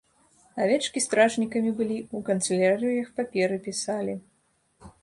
[0.63, 4.21] Авечкі стражнікамі былі, у канцылярыях паперы пісалі.